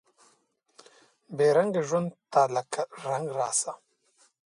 بې 1.35 1.47
رنګه 1.57 1.81
ژوند 1.87 2.09
ته 2.31 2.41
لکه 2.55 2.81
رنګ 3.07 3.25
راسه 3.37 3.73